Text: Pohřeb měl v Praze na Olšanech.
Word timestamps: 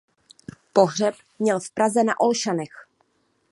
Pohřeb 0.73 1.15
měl 1.39 1.59
v 1.59 1.71
Praze 1.71 2.03
na 2.03 2.19
Olšanech. 2.19 2.89